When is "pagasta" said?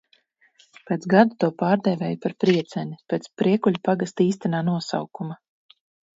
3.91-4.27